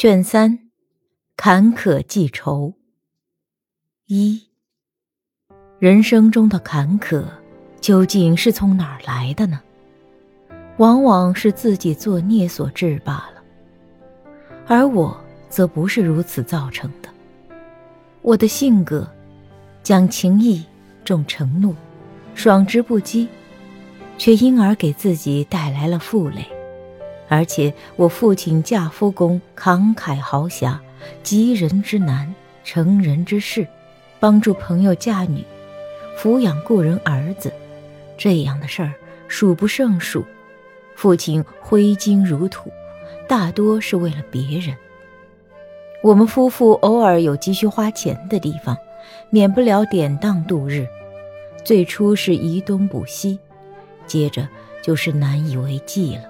[0.00, 0.58] 卷三，
[1.36, 2.72] 坎坷记仇。
[4.06, 4.46] 一。
[5.78, 7.22] 人生中的坎坷，
[7.82, 9.60] 究竟是从哪儿来的呢？
[10.78, 13.42] 往往是自己作孽所致罢了。
[14.66, 15.14] 而我
[15.50, 17.10] 则不是如此造成的。
[18.22, 19.06] 我的性格，
[19.82, 20.64] 讲情义，
[21.04, 21.76] 重承诺，
[22.34, 23.28] 爽直不羁，
[24.16, 26.42] 却因而给自己带来了负累。
[27.30, 30.80] 而且我父亲嫁夫公慷慨豪侠，
[31.22, 32.34] 急人之难，
[32.64, 33.64] 成人之事，
[34.18, 35.44] 帮助朋友嫁女。
[36.18, 37.52] 抚养故人儿子，
[38.18, 38.92] 这样的事儿
[39.28, 40.24] 数不胜数。
[40.96, 42.68] 父亲挥金如土，
[43.28, 44.76] 大多是为了别人。
[46.02, 48.76] 我们夫妇偶尔有急需花钱的地方，
[49.30, 50.84] 免不了典当度日。
[51.64, 53.38] 最初是移东补西，
[54.04, 54.48] 接着
[54.82, 56.29] 就是难以为继了。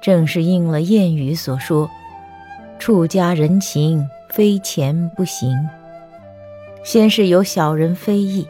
[0.00, 1.90] 正是应了谚语所说
[2.78, 5.56] ：“处家人情，非钱不行。”
[6.84, 8.46] 先是有小人非议。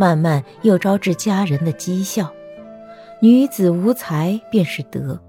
[0.00, 2.32] 慢慢又招致家人的讥笑，
[3.18, 5.20] 女子无才便是德，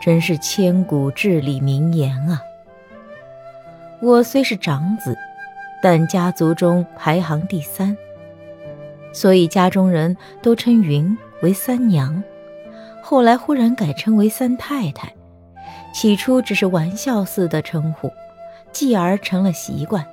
[0.00, 2.40] 真是千古至理名言啊！
[4.00, 5.16] 我虽是长子，
[5.82, 7.96] 但家族中排行第三，
[9.12, 12.22] 所以家中人都称云为三娘，
[13.08, 15.14] 后来忽然改称为三太太，
[15.94, 18.10] 起初只是玩笑似的称呼，
[18.72, 20.04] 继而成了习惯，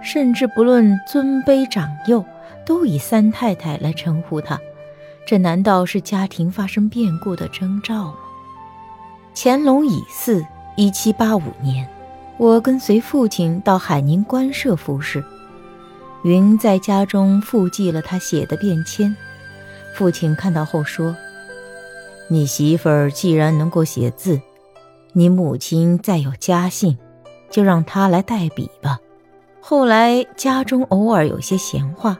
[0.00, 2.24] 甚至不论尊卑长幼。
[2.64, 4.58] 都以三太太来称呼她，
[5.26, 8.16] 这难道是家庭发生变故的征兆吗？
[9.34, 11.86] 乾隆乙巳，一七八五年，
[12.38, 15.22] 我跟随父亲到海宁官舍服侍，
[16.22, 19.14] 云在家中复记了他写的便签。
[19.94, 21.14] 父亲看到后说
[22.32, 24.40] ：“你媳妇儿既然能够写字，
[25.12, 26.96] 你母亲再有家信，
[27.50, 29.00] 就让她来代笔吧。”
[29.60, 32.16] 后来家中偶尔有些闲话。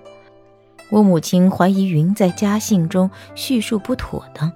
[0.91, 4.51] 我母亲怀疑云在家信中叙述不妥当，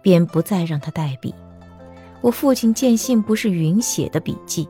[0.00, 1.34] 便不再让他代笔。
[2.20, 4.68] 我父亲见信不是云写的笔记，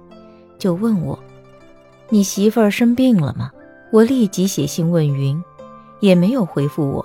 [0.58, 1.18] 就问我
[2.08, 3.50] ：“你媳妇儿生病了吗？”
[3.92, 5.42] 我立即写信问云，
[6.00, 7.04] 也没有回复我。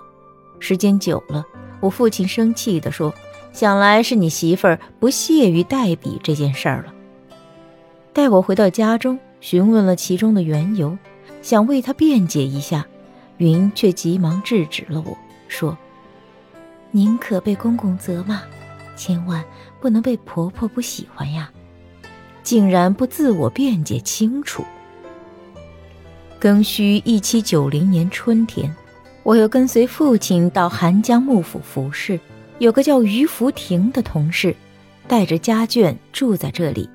[0.59, 1.43] 时间久了，
[1.81, 3.13] 我父亲生气地说
[3.55, 6.93] ：“想来是你媳妇儿不屑于代笔这件事儿了。”
[8.11, 10.97] 待我回到家中，询问了其中的缘由，
[11.41, 12.85] 想为他辩解一下。
[13.37, 15.17] 云却急忙制止了我，
[15.49, 15.77] 说
[16.91, 18.41] ：“宁可被公公责骂，
[18.95, 19.43] 千万
[19.81, 21.51] 不能被婆婆不喜欢呀！”
[22.43, 24.63] 竟然不自我辩解清楚。
[26.39, 28.73] 庚戌一七九零年春天，
[29.23, 32.17] 我又跟随父亲到韩江幕府服侍，
[32.59, 34.55] 有个叫于福亭的同事，
[35.07, 36.89] 带着家眷住在这里。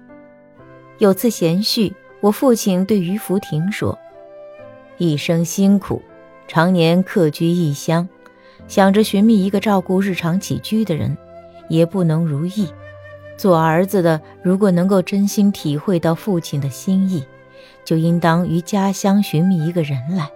[0.99, 3.99] 有次闲叙，我父亲对于福亭说
[4.97, 6.03] ：“一生辛苦。”
[6.49, 8.09] 常年客居异乡，
[8.67, 11.17] 想着寻觅一个照顾日常起居的人，
[11.69, 12.67] 也不能如意。
[13.37, 17.23] 做儿子的如果能够真心体会到父亲的心意，
[17.85, 20.29] 就应当于家乡寻觅一个人来，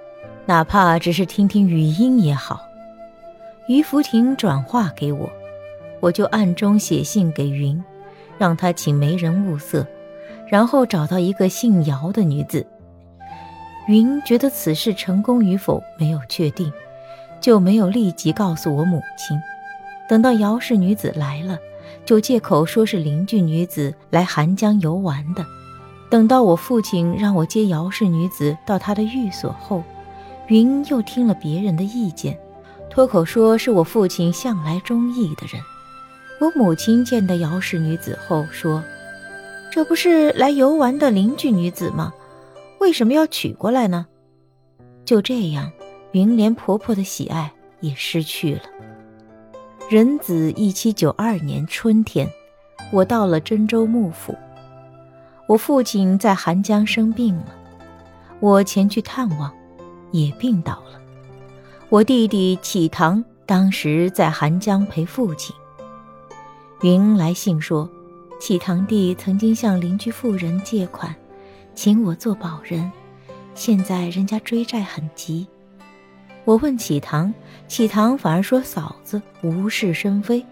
[0.46, 2.60] 哪怕只是听听语音也好。
[3.66, 5.30] 于福亭转话给我，
[6.00, 7.82] 我就暗中写信给云，
[8.36, 9.86] 让他请媒人物色，
[10.48, 12.66] 然后找到一个姓姚的女子。
[13.88, 16.70] 云觉得此事成功与否没有确定，
[17.40, 19.40] 就没有立即告诉我母亲。
[20.06, 21.58] 等到姚氏女子来了，
[22.04, 25.44] 就借口说是邻居女子来寒江游玩的。
[26.10, 29.82] 等到我父亲让我接姚氏女子到他的寓所后，
[30.48, 32.38] 云又听了别人的意见，
[32.94, 35.60] 脱口说是我父亲向来中意的人。
[36.40, 38.80] 我母亲见到姚氏女子后说
[39.68, 42.12] ：“这不是来游玩的邻居女子吗？”
[42.78, 44.06] 为什么要娶过来呢？
[45.04, 45.72] 就这样，
[46.12, 48.62] 云莲婆婆的喜爱也失去了。
[49.90, 52.28] 壬子一七九二年春天，
[52.92, 54.36] 我到了真州幕府，
[55.48, 57.56] 我父亲在寒江生病了，
[58.38, 59.52] 我前去探望，
[60.12, 61.00] 也病倒了。
[61.90, 65.54] 我弟弟启堂当时在寒江陪父亲。
[66.80, 67.88] 云来信说，
[68.40, 71.14] 启堂弟曾经向邻居妇人借款，
[71.74, 72.90] 请我做保人，
[73.54, 75.46] 现在人家追债很急。
[76.46, 77.32] 我问启堂，
[77.68, 80.44] 启堂反而说嫂子无事生非。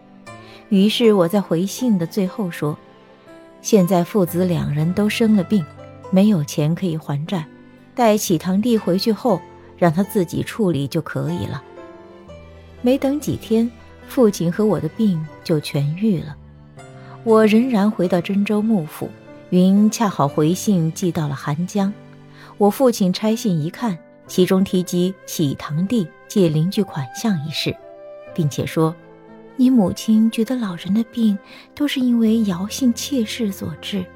[0.69, 2.77] 于是我在回信的最后说，
[3.63, 5.65] 现在父子两人都生了病，
[6.11, 7.47] 没有钱可以还债，
[7.95, 9.41] 待启堂弟回去后，
[9.83, 11.61] 让他自己处理就可以了。
[12.83, 13.69] 没等几天，
[14.07, 16.37] 父亲和我的病就痊愈了。
[17.25, 19.11] 我仍然回到真州幕府，
[19.51, 21.93] 云恰好回信寄到了寒江。
[22.59, 23.99] 我父亲拆信一看。
[24.29, 27.77] 其中提及启堂弟借邻居款项一事，
[28.33, 28.95] 并且说
[29.57, 31.37] ：“你母亲觉得老人的病
[31.75, 34.07] 都是因为姚姓妾室所致，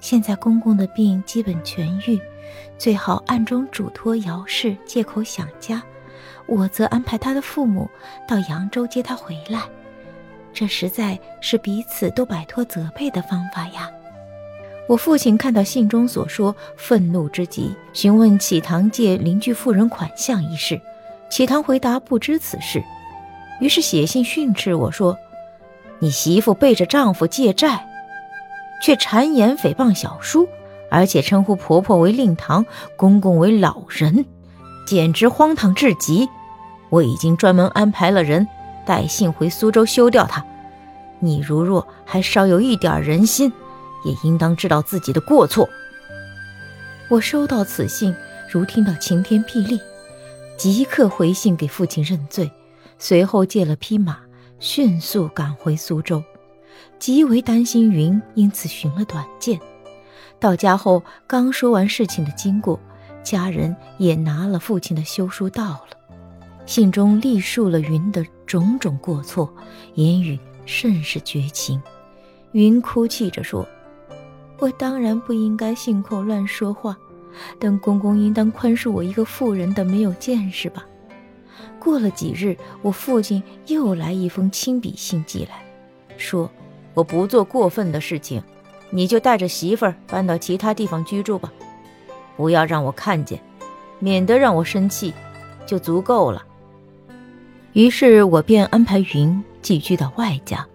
[0.00, 2.20] 现在公公的病基本痊愈，
[2.76, 5.82] 最好暗中嘱托姚氏借口想家，
[6.46, 7.88] 我则安排他的父母
[8.26, 9.62] 到扬州接他回来。
[10.52, 13.90] 这实在是彼此都摆脱责备的方法呀。”
[14.88, 20.80] 我父亲看到信中所说，愤怒之极，询问启堂借邻居妇人款项一事。
[21.28, 22.82] 启堂回答不知此事，
[23.60, 25.14] 于是写信训斥我说
[26.00, 27.86] ：“你媳妇背着丈夫借债，
[28.82, 30.48] 却谗言诽谤小叔，
[30.90, 32.64] 而且称呼婆婆为令堂，
[32.96, 34.24] 公公为老人，
[34.86, 36.28] 简直荒唐至极。
[36.90, 38.46] 我已经专门安排了人
[38.86, 40.44] 带信回苏州休掉他。
[41.20, 43.52] 你如若还稍有一点人心。”
[44.04, 45.68] 也应当知道自己的过错。
[47.08, 48.14] 我收到此信，
[48.48, 49.80] 如听到晴天霹雳，
[50.56, 52.48] 即刻回信给父亲认罪，
[52.96, 54.18] 随后借了匹马，
[54.60, 56.22] 迅速赶回苏州，
[57.00, 59.58] 极为担心云，因此寻了短见。
[60.40, 62.78] 到家后，刚说完事情的经过，
[63.22, 65.88] 家人也拿了父亲的休书到了，
[66.66, 69.52] 信中历述了云的种种过错，
[69.94, 71.80] 言语甚是绝情。
[72.52, 73.66] 云哭泣着说。
[74.60, 76.96] 我当然不应该信口乱说话，
[77.60, 80.84] 但公公应当宽恕我一个妇人的没有见识吧。
[81.78, 85.64] 过了几日，我父亲又来一封亲笔信寄来，
[86.16, 86.50] 说
[86.92, 88.42] 我不做过分的事情，
[88.90, 91.52] 你就带着媳妇儿搬到其他地方居住吧，
[92.36, 93.40] 不要让我看见，
[93.98, 95.12] 免得让我生气，
[95.66, 96.42] 就足够了。
[97.74, 100.66] 于是我便安排云寄居到外家，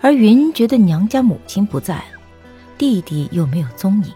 [0.00, 2.18] 而云觉得娘家母亲不在了。
[2.76, 4.12] 弟弟又没有踪影，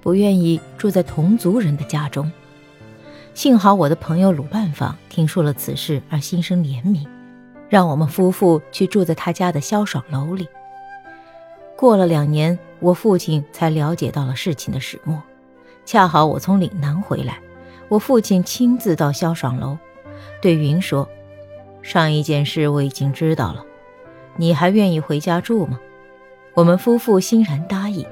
[0.00, 2.30] 不愿意住在同族人的家中。
[3.32, 7.04] 幸好我的朋友鲁半坊听说了此事而心生怜悯，
[7.68, 10.46] 让我们夫妇去住在他家的萧爽楼里。
[11.76, 15.20] 过了两年，我父亲才了解到了事情的始末。
[15.84, 17.38] 恰好我从岭南回来，
[17.88, 19.76] 我父亲亲自到萧爽楼，
[20.40, 21.08] 对云说
[21.82, 23.64] ：“上一件事我已经知道了，
[24.36, 25.78] 你还愿意回家住吗？”
[26.54, 28.06] 我们夫妇欣然答应，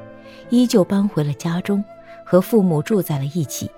[0.50, 1.82] 依旧搬回了家中，
[2.24, 3.70] 和父母住在了一起。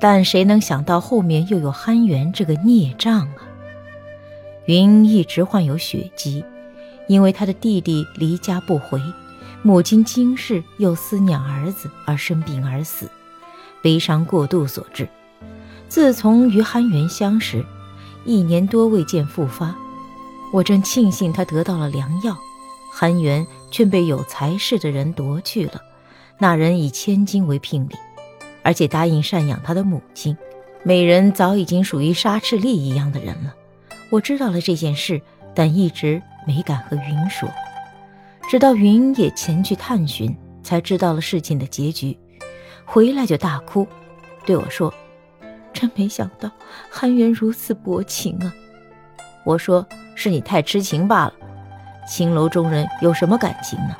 [0.00, 3.44] 但谁能想到后面又有憨元这个孽障啊！
[4.64, 6.42] 云一直患有血疾，
[7.10, 9.02] 因为他的弟弟离家不回，
[9.62, 13.10] 母亲惊世又思念儿子而生病而死，
[13.82, 15.08] 悲伤过度所致。
[15.88, 17.66] 自从与憨元相识，
[18.24, 19.74] 一年多未见复发，
[20.52, 22.38] 我正庆幸他得到了良药。
[22.92, 25.80] 韩元却被有才势的人夺去了，
[26.38, 27.96] 那人以千金为聘礼，
[28.62, 30.36] 而且答应赡养他的母亲。
[30.84, 33.52] 美人早已经属于沙赤利一样的人了。
[34.10, 35.20] 我知道了这件事，
[35.56, 37.48] 但一直没敢和云说。
[38.48, 42.18] 直到云也前去探寻，才知道了事情的结局。
[42.84, 43.86] 回来就大哭，
[44.44, 44.92] 对我说
[45.72, 46.50] ：“真没想到
[46.90, 48.52] 韩元如此薄情啊！”
[49.46, 51.34] 我说：“是你太痴情罢了。”
[52.10, 53.96] 青楼中人有什么感情呢？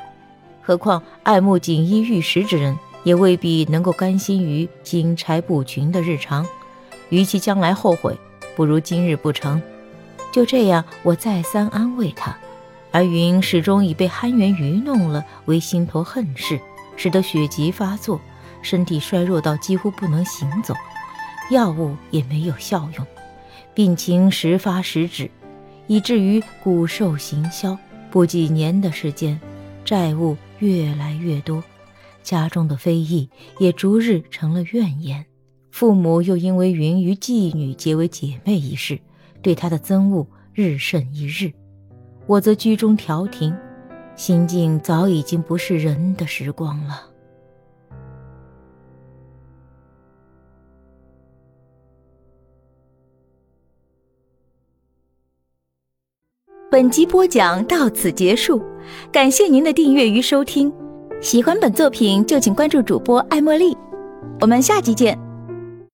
[0.61, 6.45] 何况爱慕锦衣玉食之人，也未必能够甘心于金钗布裙的日常。
[7.07, 8.17] 与其将来后悔，
[8.57, 9.61] 不如今日不成。
[10.31, 12.37] 就这样，我再三安慰他，
[12.91, 16.59] 而云始终以被憨元愚弄了为心头恨事，
[16.95, 18.19] 使得血疾发作，
[18.61, 20.73] 身体衰弱到几乎不能行走，
[21.49, 23.05] 药物也没有效用，
[23.73, 25.29] 病情时发时止，
[25.87, 27.77] 以至于骨瘦形消。
[28.09, 29.39] 不几年的时间，
[29.85, 31.63] 债务越来越多，
[32.23, 35.25] 家中的非议也逐日成了怨言。
[35.71, 38.99] 父母又因为云与妓女结为姐妹一事，
[39.41, 41.51] 对他的憎恶日甚一日。
[42.27, 43.53] 我则居中调停，
[44.15, 47.07] 心境早已经不是人的时光了。
[56.69, 58.63] 本集播讲到此结束，
[59.11, 60.71] 感谢您的订阅与收听。
[61.19, 63.75] 喜欢本作品就请关注主播爱茉莉，
[64.39, 65.30] 我们下集见。